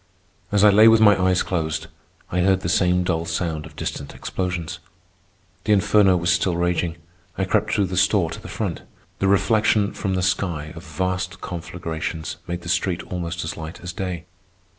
[0.51, 1.85] As I lay with my eyes closed,
[2.31, 4.79] I heard the same dull sound of distant explosions.
[5.65, 6.97] The inferno was still raging.
[7.37, 8.81] I crept through the store to the front.
[9.19, 13.93] The reflection from the sky of vast conflagrations made the street almost as light as
[13.93, 14.25] day.